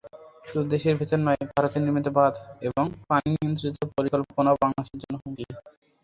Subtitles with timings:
[0.45, 2.35] শুধু দেশের ভেতর নয়, ভারতে নির্মিত বাঁধ
[2.67, 5.43] এবং পানিনিয়ন্ত্রণ পরিকল্পনাও বাংলাদেশের জন্য হুমকি।